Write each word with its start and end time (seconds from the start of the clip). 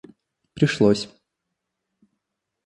пришлось 0.55 1.07